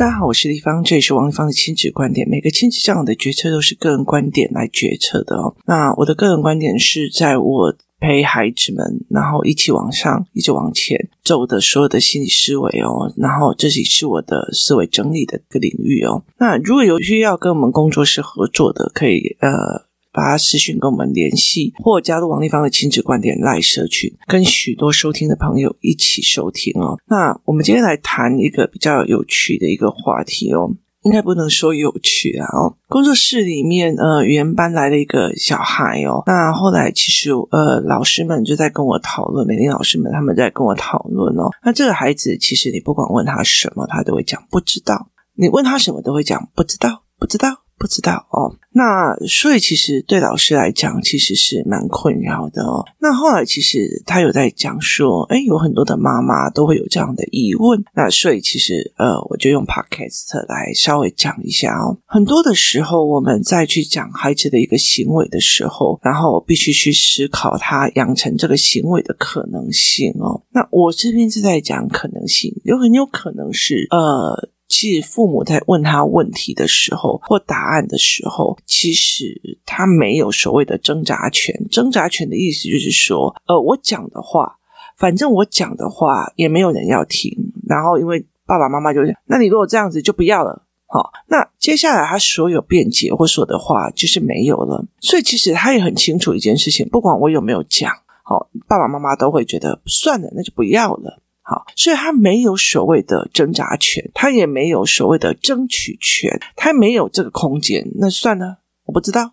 [0.00, 2.26] 大家好，我是丽芳，这里是王立芳的亲子观点。
[2.26, 5.54] 每个亲子这样的决策都是个人观点来决策的哦。
[5.66, 13.12] 那我的个人观点是在我陪孩子们，然后一起往上，一直往前走的所有的心理思维哦。
[13.18, 16.24] 然后这里是我的思维整理的一个领域哦。
[16.38, 19.89] 那如果有需要跟我们工作室合作的，可以呃。
[20.20, 26.98] 把他私讯跟我们联系，或加入王立芳的亲子观点赖社群，跟许多收听的朋友一起收听哦。
[27.06, 30.70] 那我们今天来谈一个比较有趣的一个话题哦，
[31.04, 32.76] 应该不能说有趣啊哦。
[32.86, 41.48] 工作室里面呃语言班来了一个小孩哦，那后来其实呃老师们就在跟我讨论，美玲老师们他们在跟我讨论哦。
[41.64, 44.96] 那这个孩子其实你不管问他什么，他都会讲不知道；
[45.34, 47.62] 你问他什么都会讲不知道，不知道。
[47.80, 52.84] 不知道哦，那所以其实对老师来讲，其实是蛮困扰的哦。
[53.00, 57.82] 那后来其实他有在讲说，诶，有很多的妈妈都会有这样的疑问。
[57.94, 61.96] 那所以其实呃，我就用 Podcast 来稍微讲一下哦。
[62.04, 70.42] 很多的时候，我们在去讲孩子的一个行为的时候，然后必须去思考他养成这个行为的可能性哦。
[70.52, 74.50] 那我这边是在讲可能性，有很有可能是呃。
[74.70, 81.54] 其实父母在问他问题的时候，或答案的时候，其实他没有所谓的挣扎权。
[81.70, 84.56] 挣扎权的意思就是说，呃，我讲的话，
[84.96, 87.36] 反正我讲的话也没有人要听。
[87.68, 94.86] 然后，因为爸爸妈妈就是，那你如果这样子就不要了，好，那接下来他所有辩解或说的话就是没有了。
[95.00, 101.20] 所以，其实他也很清楚一件事情，不管我有没有讲，好，爸爸妈妈都会觉得算了，那就不要了。
[101.50, 107.90] 好，所以他没有所谓的挣扎权，他也没有所谓的争取权，他没有这个空间。
[107.96, 109.32] 那算了，我不知道，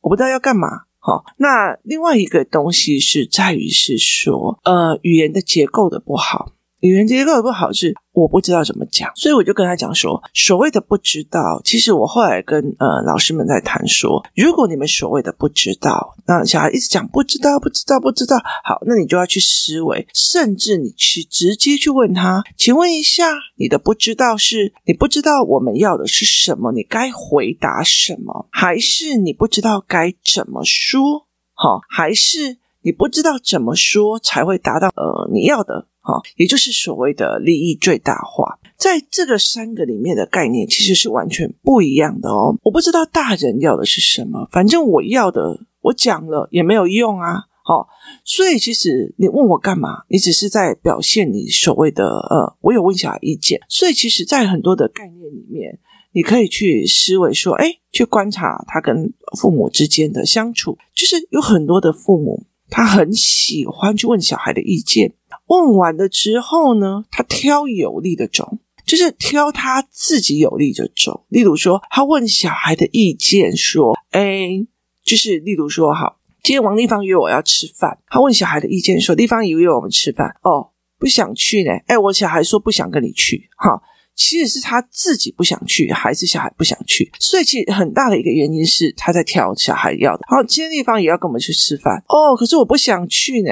[0.00, 0.86] 我不知道要干嘛。
[0.98, 6.50] 好，那另外一个东西是在于是说，呃，语言的结构的不好。
[6.84, 31.26] 语言结构不好是我不知道怎么讲，所以我就跟他讲说，所谓的不知道，其实我后来跟呃老师们在谈说，如果你们所谓的不知道，那小孩一直讲不知道不知道不知道，好，那你就要去思维，甚至你去直接去问他，请问一下，你的不知道是你不知道我们要的是什么，你该回答什么，还是你不知道该怎么说？
[31.54, 35.86] 好，还是你不知道怎么说才会达到呃你要的？
[36.06, 42.54] 好，也就是所谓的利益最大化，在这个三个里面的概念其实是完全不一样的哦。
[42.62, 47.44] 我不知道大人要的是什么，反正我要的，我讲了也没有用啊。
[47.66, 47.88] 好，
[48.22, 50.04] 所以其实你问我干嘛？
[50.08, 53.58] 你只是在表现你所谓的呃，我有问小孩意见。
[53.70, 55.78] 所以其实，在很多的概念里面，
[56.12, 59.10] 你可以去思维说，哎，去观察他跟
[59.40, 65.14] 父母之间的相处，就是有很多的父母，他很喜欢去问小孩的意见。
[65.46, 71.24] 问完了之后呢，他挑有利的走，就是挑他自己有利的走。
[71.28, 74.66] 例如说，他问小孩的意见，说：“哎，
[75.04, 77.98] 就是例如说，好，今天王丽芳约我要吃饭。
[78.08, 81.70] 他问小孩的意见，说：丽芳也约我们吃饭哦，不想去呢。
[81.86, 83.82] 哎，我小孩说不想跟你去，哈，
[84.14, 87.12] 其实是他自己不想去，还是小孩不想去？
[87.20, 90.24] 所以其实很大的一个原因是他在挑小孩要的。
[90.26, 93.50] 好，今天丽芳也要跟我们去吃饭哦，可是我不想去呢。”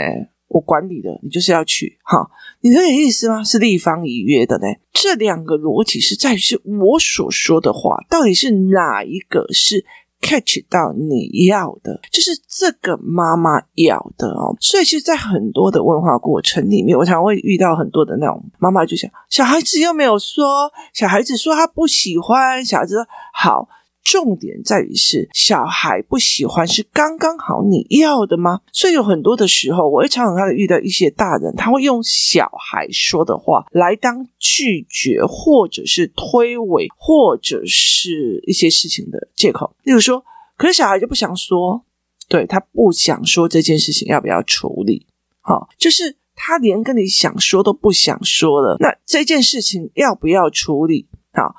[0.53, 2.31] 我管理的，你就是要去哈，
[2.61, 3.43] 你这个意思吗？
[3.43, 4.67] 是立方已约的呢？
[4.93, 9.83] 这两个逻辑是在于是我所说的话，到底是哪一个是
[10.21, 12.01] catch 到你要的？
[12.11, 14.55] 就是这个妈妈要的哦。
[14.61, 23.69] 所以其实，在很多的问话过程里面，我常会遇到很多的那种妈妈，就想小孩子又没有说，小孩子说他不喜欢，小孩子说好。
[24.03, 28.61] 重点在于是小孩不喜欢是刚刚好你要的吗？
[28.73, 39.75] 所以有很多的时候，我会常常遇到一些大人，他会用小孩说的话来当拒绝，或者是推诿，或者是一些事情的借口。
[39.85, 40.25] 例如说，
[40.57, 41.84] 可是小孩就不想说，
[42.29, 45.07] 对，他不想说这件事情要不要处理？
[45.41, 51.07] 好，就是他连跟你想说都不想说了，那这件事情要不要处理？
[51.33, 51.55] 好。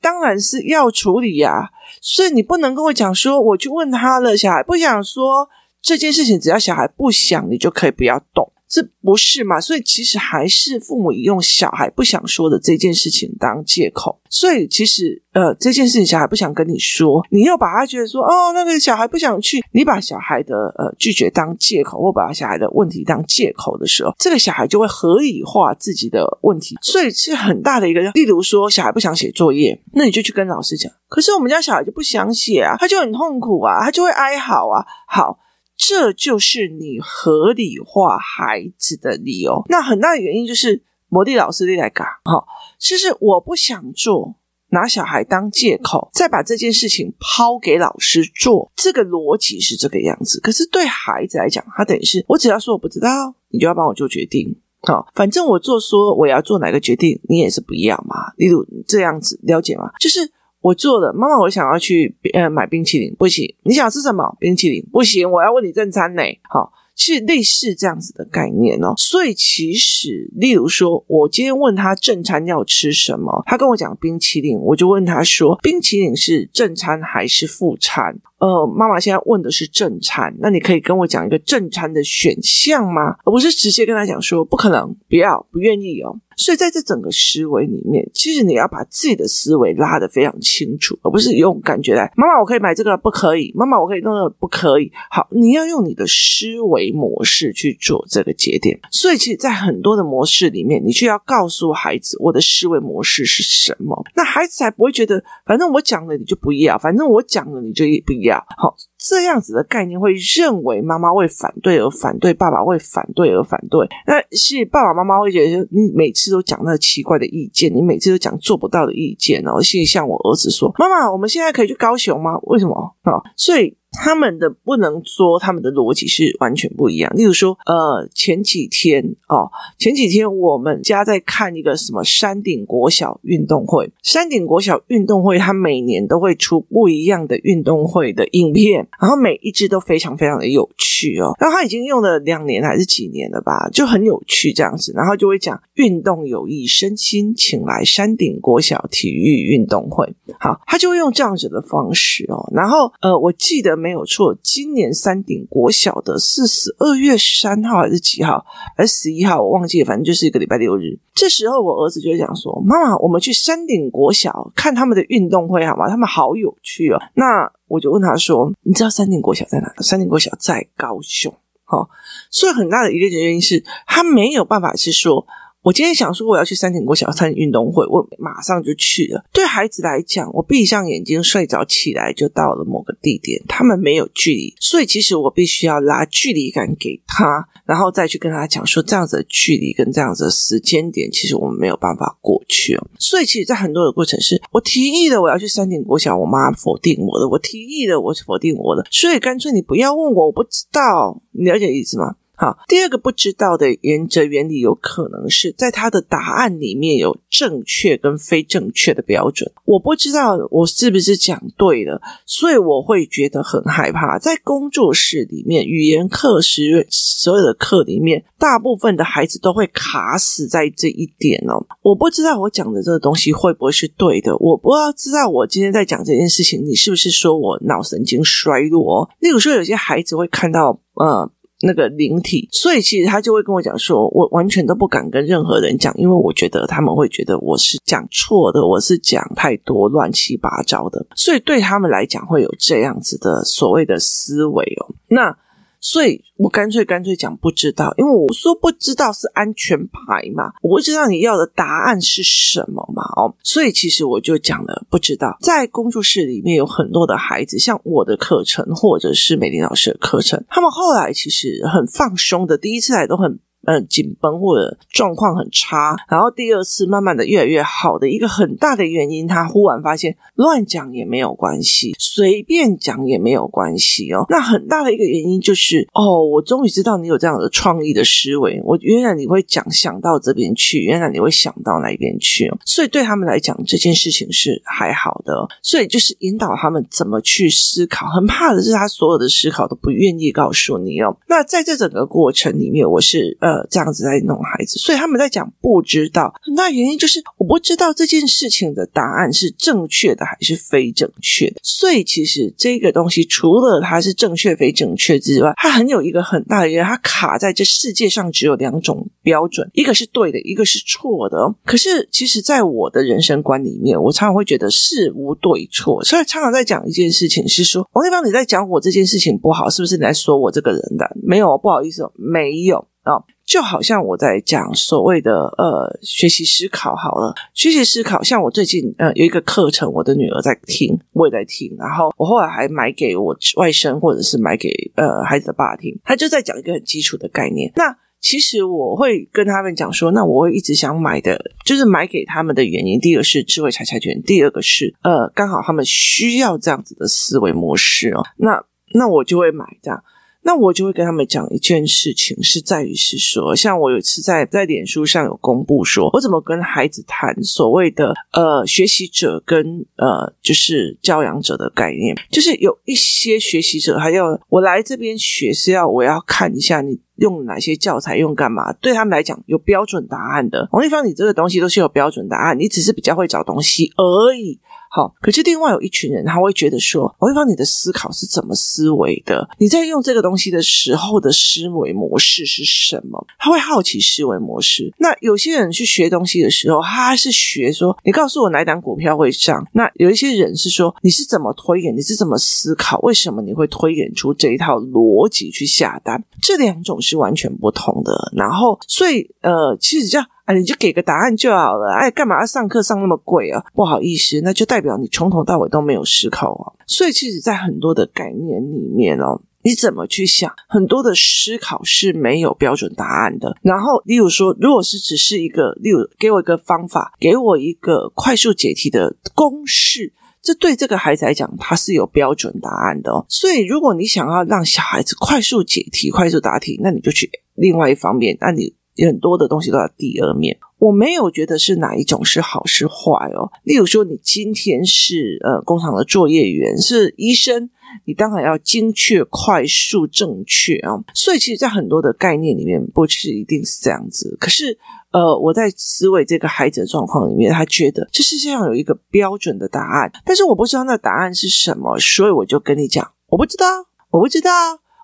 [0.00, 5.48] 当然是要处理呀，所以你不能跟我讲说，我去问他了，小孩不想说
[5.82, 8.52] 这件事情，只要小孩不想，你就可以不要动。
[8.68, 9.58] 这不是嘛？
[9.58, 14.20] 所以其实还是父母用小孩不想说的这件事情当借口。
[14.28, 26.76] 所以其实呃，这件事情小孩不想跟你说，你又把他觉得说哦，那个小孩不想去，你把小孩的呃拒绝当借口，或把小孩的问题当借口的时候，这个小孩就会合理化自己的问题。
[26.82, 30.92] 所以是很大的一个，例如说小孩不想写作业，那你就去跟老师讲。
[31.08, 34.84] 可是我们家小孩就不想写啊，他就很痛苦啊，他就会哀嚎啊。
[35.06, 35.38] 好。
[35.78, 39.64] 这就是你合理化孩子的理由。
[39.68, 42.44] 那很大的原因就是摩地老师你来讲，哈，
[42.78, 44.34] 其实我不想做，
[44.70, 50.40] 拿小孩当借口，再把这件事情抛给老师做，这个逻辑是这个样子。
[50.40, 58.32] 可是对孩子来讲，他等于是我只要说我不知道，你就要帮我做决定，好，反正我做说我要做哪个决定，你也是不一样嘛。
[58.36, 59.92] 例如这样子，了解吗？
[60.00, 60.32] 就是。
[60.60, 63.54] 我做的，妈妈，我想要去呃买冰淇淋，不行。
[63.62, 64.36] 你想吃什么？
[64.40, 66.22] 冰淇淋不行，我要问你正餐呢。
[66.50, 68.92] 好，是类似这样子的概念哦。
[68.96, 78.18] 所以其实，例如说，我今天问他正餐要吃什么，他跟我讲冰淇淋，我就问他说，冰淇淋是正餐还是副餐？
[78.38, 83.16] 呃，妈妈现在问的是正餐，那你可以跟我讲一个正餐的选项吗？
[83.24, 86.20] 而不是直接跟他讲说不可能，不要，不愿意哦。
[86.36, 92.12] 所以在这整个思维里面，其实你要把自己的思维拉得非常清楚，而不是用感觉来。
[92.16, 93.52] 妈妈，我可以买这个，不可以。
[93.56, 94.92] 妈妈，我可以弄那个，不可以。
[95.10, 98.78] 好，你要用你的思维模式去做这个节点。
[98.92, 104.00] 所以，其实，在很多的模式里面，你就要告诉孩子，我的思维模式是什么。
[104.14, 108.27] 那孩子才不会觉得，反正我讲了你就不要，反正我讲了你就也不要。
[108.36, 108.76] 好。
[108.98, 113.88] 这样子的概念会认为妈妈为反对而反对，爸爸为反对而反对。
[114.06, 122.36] 那是爸爸妈妈会觉得，你每次都讲那奇怪的意见，你每次都讲做不到的意见，然后现在向我儿子说：“妈妈，我们现在可以去高雄吗？
[122.42, 123.77] 为什么？”啊，所以。
[123.90, 127.10] 他们的不能说，他们的逻辑是完全不一样。
[127.16, 129.48] 例如说，呃，前几天哦，
[129.78, 133.90] 前几天我们家在看一个什么山顶国小运动会。
[134.02, 141.32] 山顶国小运动会，它每年都会出不一样的运动会的影片，然后每一支都非常非常的有趣哦。
[141.40, 144.92] 然后他已经用了两年还是几年了吧，就很有趣这样子。
[144.94, 150.14] 然后就会讲运动有益身心，请来山顶国小体育运动会。
[150.38, 152.50] 好，他就会用这样子的方式哦。
[152.54, 153.77] 然后呃，我记得。
[153.78, 158.44] 没有错，今年山顶国小的是十二月三号还是几号？
[158.76, 159.40] 还是十一号？
[159.40, 160.98] 我忘记了，反正就是一个礼拜六日。
[161.14, 165.88] 这时候我儿子就会讲说：“妈妈，我们去山顶国小看他们的运动会好吗？
[165.88, 169.72] 他们好有趣哦。”那我就问他说：“你知道山顶国小在哪？
[169.80, 171.32] 山顶国小在高雄。
[171.66, 171.88] 哦，
[172.30, 175.26] 所以很大的一个原因是他没有办法是说。”
[175.68, 179.22] 我今天想说我要去山顶国小参加运动会，我马上就去了。
[179.34, 192.86] 对孩子来讲，我闭上眼睛睡着起来就到了某个地点，他们没有距离，所以其实我必须要拉距离感给他，然后再去跟他讲说这样子的距离跟这样子的时间点，其实我们没有办法过去哦。
[192.98, 202.14] 所以其实，在很多的过程是我提议的我要去山顶国小，我妈否定我的；我提议的我是否定我的，所以干脆你不要问我，我不知道，你了解意思吗？
[202.40, 209.50] 好，第二个不知道的原则原理，有可能是在他的答案里面有正确跟非正确的标准。
[209.64, 214.20] 我不知道我是不是讲对了，所以我会觉得很害怕。
[214.20, 221.66] 在工作室里面，语言课时所有的课里面，大部分的孩子都会卡死在这一点哦。
[221.82, 229.10] 我不知道我讲的这个东西会不会是对的，我不要知道我今天在讲这件事情，你是不是说我脑神经衰弱？
[229.18, 231.28] 例如说，有些孩子会看到，呃。
[231.60, 244.94] 那个灵体，所以其实他就会跟我讲说，我完全都不敢跟任何人讲，因为我觉得他们会觉得我是讲错的，我是讲太多乱七八糟的，所以对他们来讲会有这样子的所谓的思维哦。
[245.08, 245.36] 那。
[245.80, 255.36] 所以我干脆干脆讲不知道，因为我说不知道是安全牌嘛，我不知道你要的答案是什么嘛，哦，所以其实我就讲了不知道。
[255.40, 263.38] 在工作室里面有很多的孩子，像我的课程或者是美玲老师的课程，他们后来其实很放松的，第一次来都很。
[263.68, 274.24] 嗯，紧绷或者状况很差，然后第二次慢慢的越来越好的一个很大的原因，他忽然发现乱讲也没有关系，随便讲也没有关系哦。
[274.30, 282.56] 那很大的一个原因就是，哦，我终于知道你有这样的创意的思维，我原来你会讲想到这边去，原来你会想到那边去哦。
[282.64, 285.46] 所以对他们来讲，这件事情是还好的。
[285.60, 288.06] 所以就是引导他们怎么去思考。
[288.06, 291.14] 很怕的是，他所有的思考都不愿意告诉你哦。
[291.28, 293.57] 那在这整个过程里面，我是呃。
[293.70, 301.56] 这样子在弄孩子，所以他们在讲不知道，很大原因就是我不知道这件事情的答案是正确的还是非正确的。
[301.62, 311.54] 所以其实这个东西除了它是正确非正确之外，它很有一个很大的原因，它卡在这世界上只有两种标准，一个是对的，一个是错的。
[311.64, 321.08] 可是其实，在我的人生观里面，我常常会觉得事无对错，所以常常在讲一件事情是说，王丽芳你在讲我这件事情不好，是不是你在说我这个人的？
[321.22, 323.22] 没有，不好意思，没有啊。
[323.48, 337.72] 就好像我在讲所谓的呃学习思考好了，学习思考，像我最近呃有一个课程，我的女儿在听，我也在听，然后我后来还买给我外甥或者是买给呃孩子的爸听，他就在讲一个很基础的概念。
[337.74, 348.22] 那其实我会跟他们讲说，那我会一直想买的，就是买给他们的原因，第一个是智慧财产权，第二个是呃，刚好他们需要这样子的思维模式哦。
[348.36, 348.62] 那
[348.92, 350.04] 那我就会买这样。
[350.48, 370.66] 那我就会跟他们讲一件事情，是在于是说，像我有一次在在脸书上有公布说，我怎么跟孩子谈所谓的呃学习者跟呃就是教养者的概念，就是有一些学习者还要我来这边学是要我要看一下你用哪些教材用干嘛，对他们来讲有标准答案的。
[370.72, 374.58] 王立芳，你这个东西都是有标准答案，你只是比较会找东西而已。
[374.90, 379.48] 好，可是另外有一群人，他会觉得说，王一芳，你的思考是怎么思维的？
[379.58, 383.26] 你在用这个东西的时候的思维模式是什么？
[383.38, 384.92] 他会好奇思维模式。
[384.98, 389.66] 那有些人去学东西的时候，他是学说，你告诉我哪档股票会涨。
[389.72, 391.94] 那有一些人是说，你是怎么推演？
[391.94, 392.98] 你是怎么思考？
[393.00, 396.24] 为什么你会推演出这一套逻辑去下单？
[396.40, 398.32] 这两种是完全不同的。
[398.34, 400.26] 然后，所以呃，其实这样。
[400.48, 401.92] 啊，你就给个答案就好了。
[401.92, 403.62] 哎，干嘛要上课上那么贵啊？
[403.74, 406.72] 不好意思，那就代表你从头到尾都没有思考啊。
[406.86, 413.58] 所以，其实，在很多的概念里面哦，你怎么去想，很多的思考是没有标准答案的。
[413.60, 423.26] 然后，例如说，如果是只是一个，例如给我一个方法，给我一个快速解题的公式，这对这个孩子来讲，它是有标准答案的哦。
[423.28, 428.77] 所以，如果你想要让小孩子快速解题、快速答题，那你就去另外一方面，那你。
[429.06, 433.50] 很多的东西都在第二面，我没有觉得是哪一种是好是坏哦。
[433.64, 437.70] 例如说，你今天是呃工厂的作业员，是医生，
[438.04, 440.92] 你当然要精确、快速、正确啊。
[441.14, 444.36] 所以，其实，在很多的概念里面，不是一定是这样子。
[444.40, 444.78] 可是，
[445.12, 453.66] 呃，我在思维这个孩子的状况里面，他觉得这世界上有一个标准的答案，但是我不知道那答案是什么，所以我就跟你讲，我不知道，
[454.10, 454.50] 我不知道，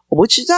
[0.08, 0.54] 我不知道。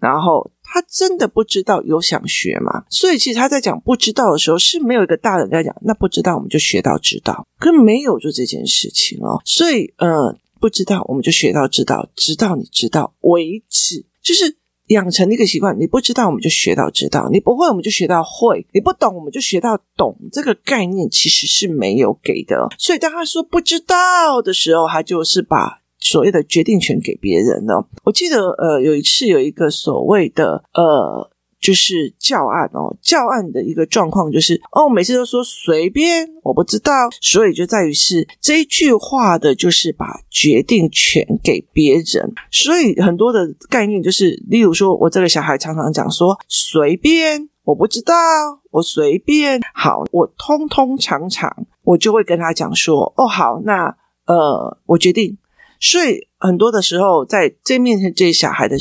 [0.00, 2.84] 然后他真的不知道，有想学吗？
[2.90, 5.74] 所以其实他在讲不知道的时候，是没有一个大人在讲。
[5.82, 9.40] 那不知道我们就学到知道，可没有做这件事情哦。
[9.44, 14.56] 所以呃，不知道我们就学到知道，直到你知道为止，就是
[14.88, 15.78] 养成一个习惯。
[15.80, 20.16] 你不知道我们就学到知道，你不会我们就学到会，你不懂我们就学到懂。
[20.30, 22.68] 这个概念其实是没有给的。
[22.78, 25.77] 所以当他说不知道的时候，他就是把。
[26.00, 27.74] 所谓的决定权给别人呢？
[28.04, 42.32] 我记得呃，有一次有一个所谓的呃，就是教案哦，教案的一个状况就是哦，每次都说随便，我不知道，所以就在于是这一句话的，就是把决定权给别人。
[42.50, 48.14] 所以很多的概念就是，例如说我这个小孩常常讲说随便，我不知道，
[48.70, 55.36] 我随便，好，我通通常常我就会跟他讲说哦，好，那呃，我决定。
[55.80, 58.76] 所以很多的时候，在这面前这些小孩的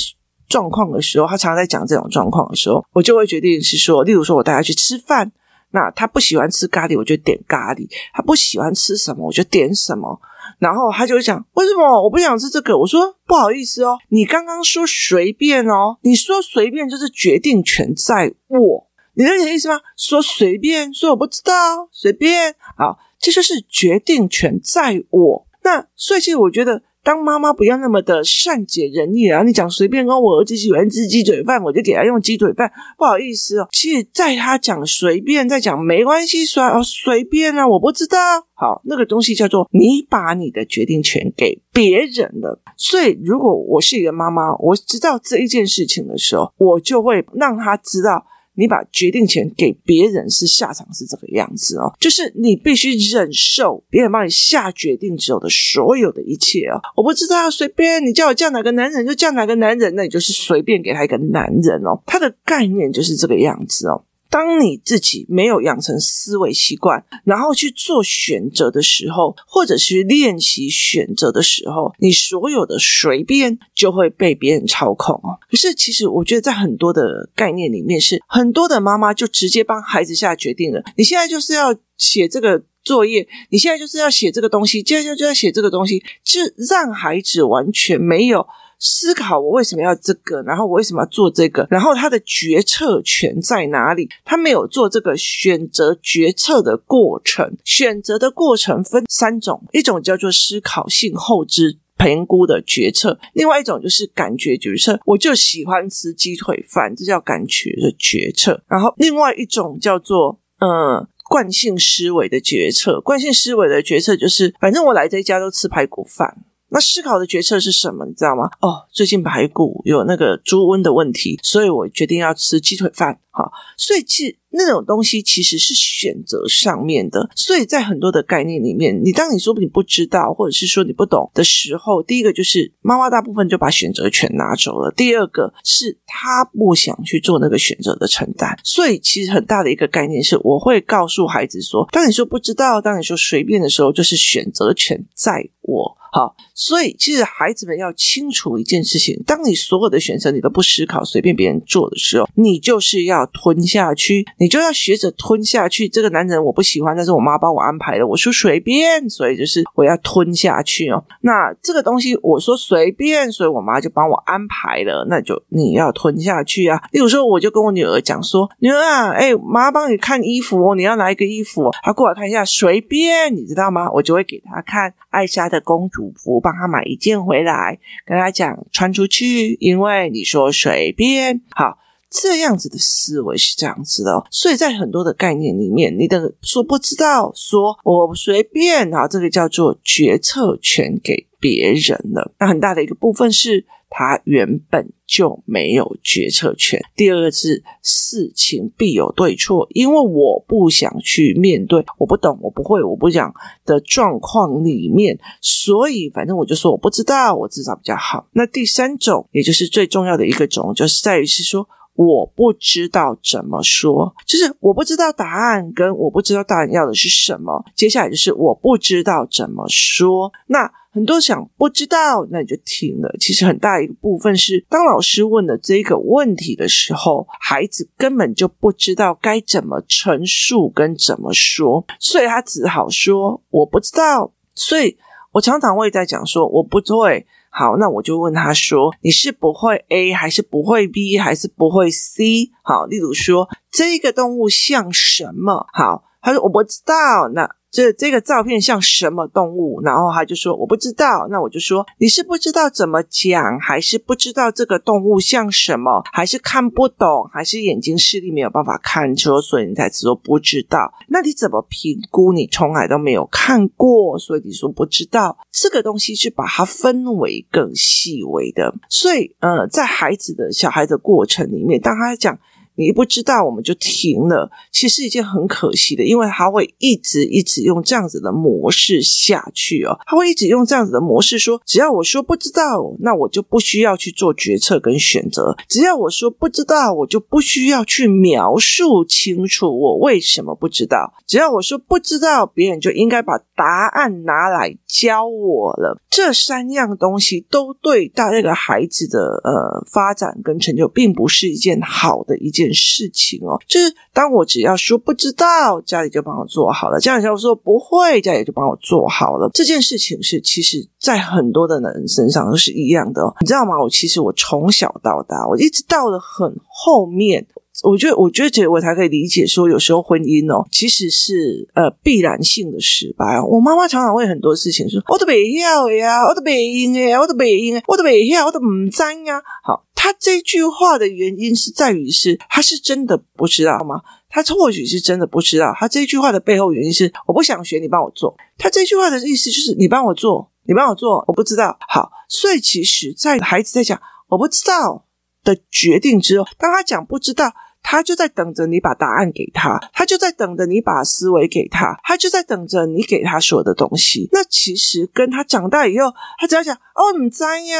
[0.47, 5.31] 状况的时候，他常常在讲这种状况的时候，我就会决定是说，例如说我带他去吃饭，
[5.71, 10.19] 那他不喜欢吃咖喱，我就点咖喱；他不喜欢吃什么，我就点什么。
[10.59, 12.77] 然后他就会讲，为什么我不想吃这个？
[12.77, 19.81] 我说不好意思哦，你刚刚说随便哦，你说随便就是决定权在我，你能理解意思吗？
[19.97, 25.46] 说随便，说我不知道，随便，好，这就是决定权在我。
[25.67, 32.71] 那所以，其实我觉得，当妈妈不要那么的善解人意，然后你讲随便，跟我儿子喜欢吃鸡腿饭，我就给他用鸡腿饭。
[32.97, 38.17] 不好意思哦，其实在他讲随便，在讲没关系，说哦随便啊，我不知道。
[38.53, 42.61] 好，那个东西叫做你把你的决定权给别人了。
[42.77, 48.25] 所以，如果我是一个妈妈，我知道这一件事情的时候，我就会让他知道。
[48.57, 56.81] 你把决定权给别人，是下场是这个样子哦，就是你必须忍受别人帮你下决定之后的所有的一切哦。
[56.95, 62.01] 我不知道，随便你叫我叫哪个男人就叫哪个男人，那你就是随便给他一个男人哦。
[62.07, 64.03] 他的概念就是这个样子哦。
[64.29, 75.39] 当你自己没有养成思维习惯，然后去做选择的时候，或者是练习选择的时候，你所有的随便就会被别人操控哦。
[75.49, 80.83] 可是，其实我觉得在很多的概念里面，是很多的妈妈就直接帮孩子下决定了。
[80.97, 88.45] 你现在就是要写这个作业，你现在就是要写这个东西，接着就要写这个东西，就让孩子完全没有。
[88.79, 94.09] 思考我为什么要这个，然后我为什么要做这个，然后他的决策权在哪里？
[94.23, 97.57] 他没有做这个选择决策的过程。
[97.63, 104.99] 选择的过程分三种，一种叫做思考性后知评估的决策，另外一种就是感觉决策。
[105.05, 108.63] 我就喜欢吃鸡腿饭，这叫感觉的决策。
[108.67, 116.45] 然后另外一种叫做呃惯性思维的决策，惯性思维的决策就是反正我来这一家都吃排骨饭。
[116.69, 118.05] 那思考的决策是什么？
[118.05, 118.49] 你知道吗？
[118.61, 123.19] 哦，最近排骨有那个猪瘟的问题，所以我决定要吃鸡腿饭。
[123.37, 127.29] 好，所以其实那种东西其实是选择上面的。
[127.35, 138.57] 所以在很多的概念里面，你当你说你不知道，或者是说你不懂的时候，第一个就是妈妈大部分就把选择权拿走了；第二个是他不想去做那个选择的承担。
[138.63, 145.95] 所以其实很大的一个概念是，我会告诉孩子说：当你说不知道，当你说随便的时候，就是选择权在我。
[146.09, 155.87] 好，所以其实孩子们要清楚一件事情：当你所有的选择你都不思考，随便别人做的时候，你就是要吞下去，你就要学着吞下去。
[155.87, 161.03] 这个男人我不喜欢，但是我妈帮我安排了，我说随便，所以就是我要吞下去哦。
[161.21, 166.81] 那这个东西我说随便，所以我妈就帮我安排了，那就你要吞下去啊。
[166.91, 171.69] 例如说，我就跟我女儿讲说：“女儿啊，哎，妈帮你看衣服，你要拿一个衣服？
[171.83, 173.89] 她过来看一下，随便，你知道吗？
[173.91, 181.41] 我就会给她看艾莎的公主。”服帮她买一件回来，跟她讲穿出去，因为你说随便。
[181.51, 181.77] 好，
[182.09, 192.33] 这样子的思维是这样子的，所以在很多的概念里面，你的说不知道，说我随便啊，这个叫做决策权给别人了。
[192.39, 193.65] 那很大的一个部分是。
[193.89, 196.77] 他原本就没有决策权。
[196.93, 203.33] 第二个是事情必有对错，因为我不想去面对我不懂、我不会、我不讲
[203.65, 208.27] 的状况里面，所以反正我就说我不知道，我至少比较好。
[208.33, 211.65] 那第三种，也就是最重要的一个种，就是在于是说
[211.97, 217.65] 我不知道怎么说，就是我不知道答案，跟我不知道答案要的是什么。
[217.75, 220.71] 接下来就是我不知道怎么说，那。
[220.89, 223.15] 很多想不知道，那你就听了。
[223.19, 234.31] 其实很大一个部分是，当老师问了这个问题的时候，孩子根本就不知道该怎么陈述跟怎么说，所以他只好说我不知道。
[234.55, 234.97] 所以
[235.33, 237.27] 我常常会在讲说我不会。
[237.49, 242.51] 好，那我就问他说，你是不会 A 还是不会 B 还是不会 C？
[242.63, 245.67] 好，例如说这个动物像什么？
[245.73, 247.29] 好，他说我不知道。
[247.33, 249.79] 那这这个照片像什么动物？
[249.83, 251.27] 然后他就说我不知道。
[251.29, 260.91] 那我就说你是不知道怎么讲，还是不知道这个动物像什么，还是看不懂，还是眼睛视力没有办法看出，所以你才说不知道？
[261.09, 262.33] 那你怎么评估？
[262.33, 265.37] 你从来都没有看过，所以你说不知道。
[265.51, 268.73] 这个东西是把它分为更细微的。
[268.89, 272.39] 所以呃，在孩子的小孩的过程里面，当他讲。
[272.77, 274.49] 你不知道，我们就停了。
[274.71, 279.97] 其实是一件很可惜的，因为他会一直一直用这样子的模式下去哦。
[280.05, 295.99] 他会一直用这样子的模式说：只要我说不知道，那我就不需要去做决策跟选择；只要我说不知道，我就不需要去描述清楚我为什么不知道；只要我说不知道，别人就应该把答案拿来教我了。
[296.09, 309.49] 这三样东西都对大这个孩子的呃发展跟成就，并不是一件好的一件事情哦，就是当我只要说不知道，家里就帮我做好了；家里要说不会，家里就帮我做好了。
[309.53, 313.81] 这件事情是其实在很多的男人身上都是一样的，你知道吗？
[313.81, 317.47] 我其实我从小到大，我一直到了很后面，
[317.83, 323.39] 我觉得我觉得我才可以理解说，有时候婚姻哦，其实是呃必然性的失败。
[323.41, 329.41] 我妈妈常常会很多事情说，我都不晓呀，我都不应呀，我都不应，我都不晓，我都唔知呀。
[329.63, 329.86] 好。
[329.97, 334.01] 他这句话的原因是在于是他是真的不知道吗？
[334.29, 335.73] 他或许是真的不知道。
[335.75, 338.37] 他这句话的背后原因是我不想学，你帮我做。
[338.57, 341.77] 他这句话的意思就是你帮我做，你帮我做，我不知道。
[341.89, 345.07] 好，所以其实，在孩子在讲我不知道
[345.43, 347.51] 的决定之后，当他讲不知道。
[347.89, 354.27] 他就在等着你把答案给他，他就在等着你把思维给他，他就在等着你给他所有的东西。
[354.33, 357.79] 那其实跟他长大以后，他只要讲哦，唔知呀，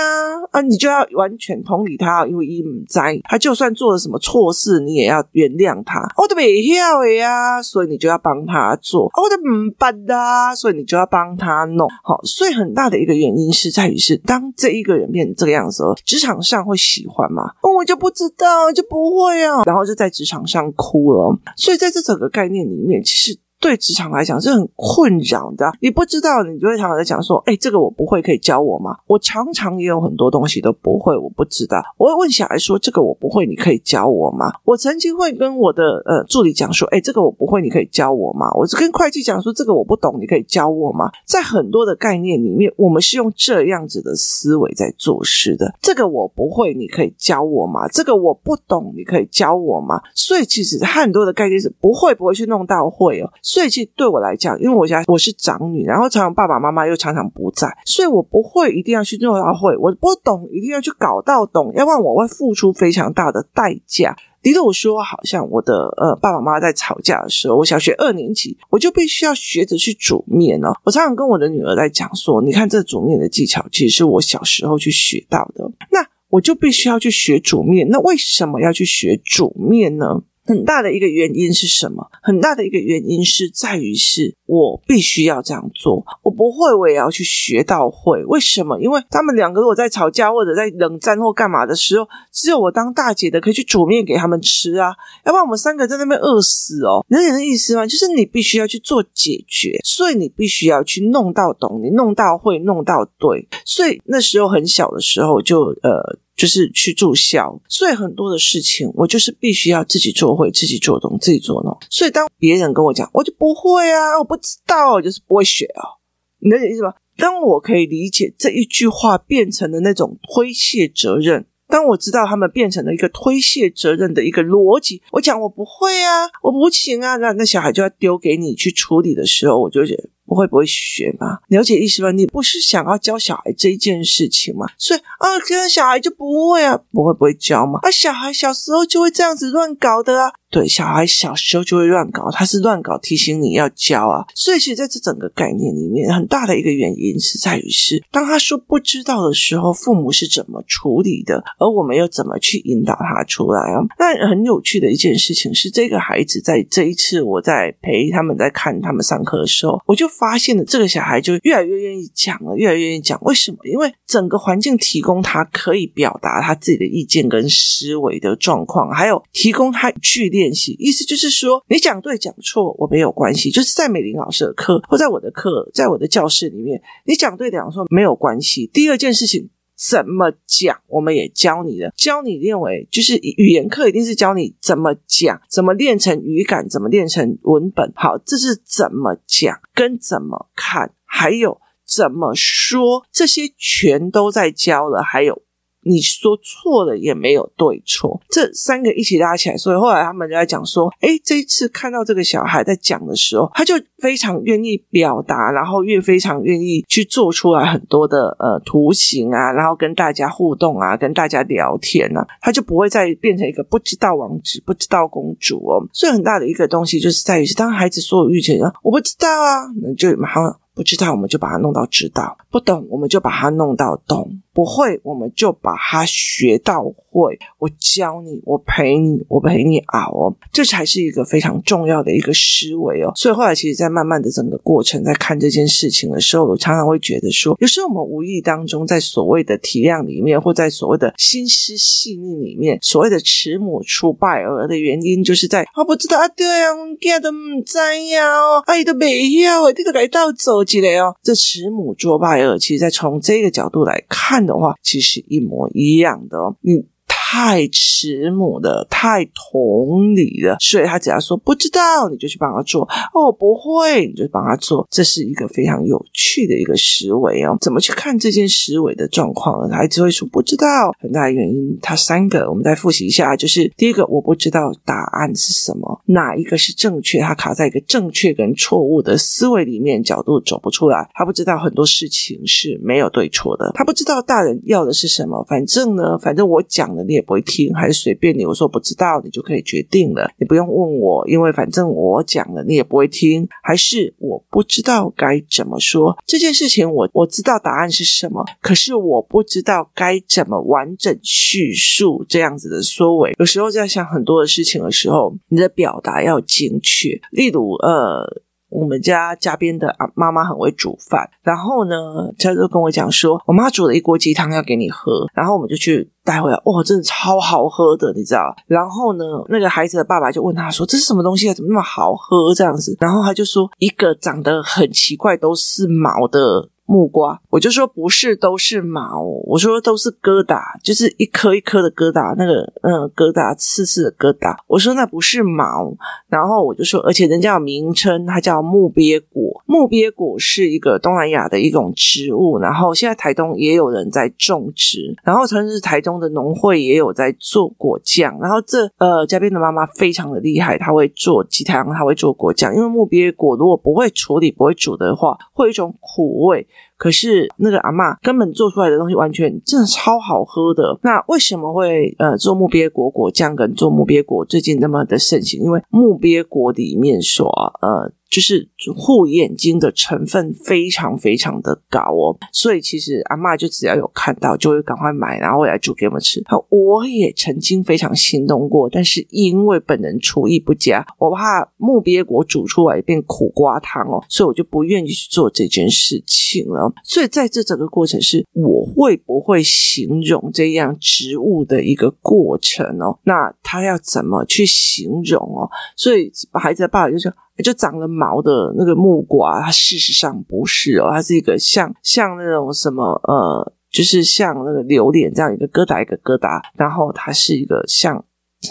[0.51, 5.99] 啊，你就要完全同理他，因为伊唔知，他就算做了什么错事，你也要原谅他。
[6.15, 9.11] 我都未晓的呀，所以你就要帮他做。
[9.13, 11.85] 我都唔捌啦，所以你就要帮他弄。
[12.01, 17.51] 好，所以很大的一个原因是在于是，当这一个人变成这个样子，职场上会喜欢吗？
[17.61, 19.96] 哦，我就不知道，就不会啊，然后就。
[19.97, 23.39] 在职场上哭了，所以在这整个概念里面，其实。
[23.59, 25.71] 对职场来讲是很困扰的。
[25.81, 31.81] 你不知道，你就会常常在讲说：“哎，这个我不会，可以教我吗？”我常常也有很多东西都不会，我不知道。
[31.97, 45.73] 我会问小孩说：“这个我不会，你可以教我吗？”我曾经会跟我的呃助理讲说：“哎，这个我不会，你可以教我吗？”我是跟会计讲说：“这个我不懂，你可以教我吗？”在很多的概念里面，我们是用这样子的思维在做事的。
[45.81, 47.87] 这个我不会，你可以教我吗？
[47.87, 49.99] 这个我不懂，你可以教我吗？
[50.13, 53.31] 所以其实很多的概念是不会不会去弄到会哦。
[53.47, 64.13] 所以其实对我来讲，因为我家我是长女，然后常常爸爸妈妈又常常不在，所以我不会一定要去弄到会，我不懂一定要去搞到懂，要不然我会付出非常大的代价。
[64.41, 70.73] 例如我说，好像我的呃爸爸妈妈在吵架的时候，我小学二年级，我就必须要学着去煮面哦。
[70.83, 75.63] 我常常跟我的女儿在讲说，你看这煮面的技巧，其实是我小时候去学到的。
[75.89, 77.87] 那我就必须要去学煮面。
[77.89, 80.21] 那为什么要去学煮面呢？
[80.47, 82.07] 很大的一个原因是什么？
[82.23, 88.23] 很大的一个原因是在于是我必须要这样做，我不会，我也要去学到会。
[88.25, 88.79] 为什么？
[88.79, 97.05] 因为他们两个如果在吵架或者在冷战或干嘛的时候，只有我当大姐的可以去煮面给他们吃啊，要不然我们三个在那边饿死哦。
[97.09, 97.85] 能懂意思吗？
[97.85, 103.47] 就是你必须要去做解决，所以你必须要去弄到懂，你弄到会，弄到对。
[103.65, 106.17] 所以那时候很小的时候就呃。
[106.37, 111.75] 就是去住校，所以很多的事情我就是必须要自己做会，自己做懂，自己做弄。
[111.89, 115.97] 所以当别人跟我讲，我就不会啊，我不知道，就是不会学啊。
[116.39, 116.93] 你能理解吗？
[117.17, 130.09] 当我可以理解这一句话变成了那种推卸责任，当我知道他们变成了一个推卸责任的一个逻辑，我讲我不会啊，我不行啊，那那小孩就要丢给你去处理的时候，我就觉得。
[130.27, 131.39] 不会不会学吗？
[131.47, 132.11] 了解意思吗？
[132.11, 134.67] 你不是想要教小孩这一件事情吗？
[134.77, 137.79] 所以啊，现在小孩就不会啊，不会不会教吗？
[137.81, 140.31] 啊，小孩小时候就会这样子乱搞的啊。
[140.49, 144.23] 对，小孩小时候就会乱搞，他是乱搞提醒你要教啊。
[144.33, 153.83] 所以其实在这整个概念里面，很大的一个原因是在于是，当他说不知道的时候，父母是怎么处理的，而我们又怎么去引导他出来啊？
[153.99, 163.19] 那很有趣的一件事情是，这个孩子在这一次我在陪他们在看他们上课的时候，我就发现了这个小孩就越来越愿意讲了，越来越愿意讲。
[163.23, 163.57] 为什么？
[163.65, 170.27] 因为整个环境提供他可以表达他自己的意见跟思维的状况，还有提供他去。
[170.27, 178.69] 练习意思就是说，你讲对讲错我没有关系，就是在美玲老师的课或在我的课，在我的教室里面，你讲对讲错没有关系。
[178.73, 187.93] 第二件事情怎么讲，我们也教你了，教你认为就是语言课一定是教你怎么讲，怎么练成语感，怎么练成文本。
[187.95, 195.43] 好，这是怎么讲跟怎么看，还有怎么说，这些全都在教了，还有。
[195.87, 215.83] 你说错了也没有对错，这三个一起拉起来，所以后来他们就在讲说，诶，这一次看到这个小孩在讲的时候，他就非常愿意表达，然后越非常愿意去做出来很多的呃图形啊，然后跟大家互动啊，跟大家聊天啊，他就不会再变成一个不知道王子、不知道公主哦。
[215.93, 224.41] 所以很大的一个东西就是在于是，当孩子说有预见，我不知道啊，那就马上不知道，我们就把它弄到知道；不懂，我们就把它弄到懂。
[224.57, 227.37] 不会，我们就把它学到会。
[227.59, 233.11] 我教你，我陪你，我陪你熬哦，这才是一个非常重要的一个思维哦。
[233.15, 247.77] 所以后来，其实，在慢慢的整个过程，在看这件事情的时候，我常常会觉得说，有时候我们无意当中，在所谓的体谅里面，或在所谓的心思细腻里面，所谓的慈母出败儿的原因，就是在啊，不知道啊，对啊，我们都唔知
[248.09, 251.15] 呀，哦，阿姨都没要，这个该倒走起来哦。
[251.21, 254.46] 这慈母作败儿，其实，在从这个角度来看。
[254.47, 256.87] 的话，其实一模一样的，嗯。
[257.29, 262.87] 太慈母的，太同理了，所以他只要说不知道，你就去帮他做。
[263.13, 264.87] 哦，不会，你就帮他做。
[264.89, 267.57] 这是一个非常有趣的一个思维哦。
[267.59, 269.69] 怎么去看这件思维的状况？
[269.69, 270.65] 孩子会说不知道，
[271.01, 277.19] 很大原因，他三个，我们再复习一下，就是第一个，我不知道答案是什么，哪一个是正确？
[277.19, 281.09] 他卡在一个正确跟错误的思维里面，角度走不出来。
[281.13, 285.43] 他不知道很多事情是没有对错的，他不知道大人要的是什么。
[285.49, 287.16] 反正呢，反正我讲的你。
[287.17, 288.45] 也不会听，还是随便你。
[288.45, 290.29] 我说不知道，你就可以决定了。
[290.37, 293.47] 你不用问我，因为反正我讲了，你也不会听。
[293.61, 303.33] 还是我不知道该怎么说这件事情我，我知道答案是什么，可是我不知道该怎么完整叙述这样子的说尾。
[303.39, 307.19] 有时候在想很多的事情的时候，你的表达要精确。
[307.31, 308.43] 例如，呃。
[308.69, 311.95] 我们家嘉宾的啊妈妈很会煮饭，然后呢，
[312.37, 318.53] 他就跟我讲说，我妈煮了一锅鸡汤要给你喝，然后我们就去带回来，哇，真的超好喝的，你知道？
[318.67, 321.53] 然后呢，那个孩子的爸爸就问他说，这是什么东西啊？
[321.53, 322.97] 怎么那么好喝这样子？
[322.99, 326.69] 然后他就说，一个长得很奇怪，都是毛的。
[326.89, 329.21] 木瓜，我就说不是，都是毛。
[329.45, 334.55] 我说都是疙瘩，就是一颗一颗的疙瘩，那个嗯疙瘩刺刺的疙瘩。
[334.67, 335.93] 我说那不是毛，
[336.29, 339.61] 然后我就说，而且人家有名称，它叫木鳖果。
[339.65, 348.37] 木鳖果是一个东南亚的一种植物，然后现在台东也有人在种植，然后甚至台东的农会也有在做果酱。
[348.39, 356.67] 然后这呃嘉宾的妈妈非常的厉害，她会做鸡汤，她会做果酱，因为木鳖果如果不会处理、不会煮的话，会有一种苦味。
[356.97, 360.99] 可是那个阿嬷根本做出来的东西完全真的超好喝的。
[361.03, 365.61] 那为什么会呃做木鳖果果酱跟做木鳖果最近那么的盛行？
[365.61, 367.47] 因为木鳖果里面所
[367.81, 368.11] 呃。
[368.29, 376.43] 就是护眼睛的成分非常非常的高哦，所以其实阿嬷就只要有看到，就会赶快买，然后来煮给我们吃。
[376.67, 386.86] 我也曾经非常心动过，但是因为本人厨艺不佳，我怕木鳖果煮出来变苦瓜汤哦，所以我就不愿意去做这件事情了。
[387.03, 393.19] 所以在这整个过程是，我会不会形容这样植物的一个过程哦？
[393.23, 395.69] 那他要怎么去形容哦？
[395.95, 397.31] 所以孩子的爸爸就说。
[397.63, 408.23] 就长了毛的那个木瓜，它事实上不是哦，它是一个像像那种什么呃，就是像那个榴莲这样一个疙瘩一个疙瘩，然后它是一个像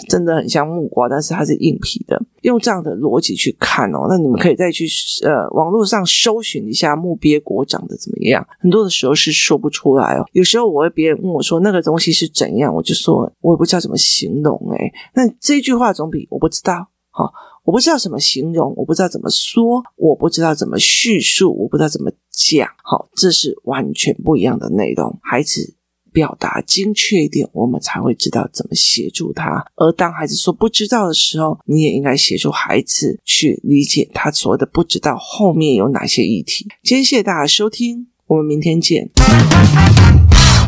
[0.09, 2.21] 真的很像木瓜，但是它是硬皮的。
[2.41, 4.85] 用这样的逻辑去看哦，那你们可以再去
[5.23, 8.45] 呃网络上搜寻一下木鳖果长得怎么样。
[8.59, 10.25] 很多的时候是说不出来哦。
[10.33, 14.93] 有时候我会别人问我说那个东西是怎样，我就说我也不知道怎么形容诶。
[15.15, 17.31] 那这句话总比我不知道好。
[17.63, 22.65] 我不知道怎么形容，我不知道怎么说，我不知道怎么叙述，我不知道怎么讲。
[22.81, 25.19] 好，这是完全不一样的内容。
[25.21, 25.75] 孩子
[26.17, 29.63] 表达精确一点，我们才会知道怎么协助他。
[29.75, 36.67] 而当孩子说不知道的时候，你也应该协助孩子去理解他所谓的不知道后面有哪些议题。
[36.81, 39.11] 今天谢谢大家收听，我们明天见。